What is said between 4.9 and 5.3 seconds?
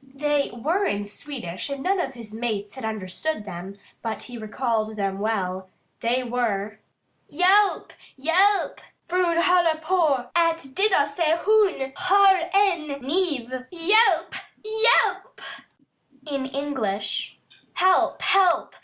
them